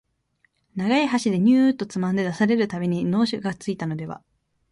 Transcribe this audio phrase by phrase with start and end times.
[0.75, 4.23] 長い箸でニューッとつまんで出される度に能書がついたのでは、